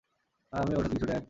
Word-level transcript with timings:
আর 0.53 0.59
আমিও 0.61 0.77
ওর 0.77 0.83
সাথে 0.83 0.93
কিছুটা 0.93 1.13
একমত। 1.13 1.19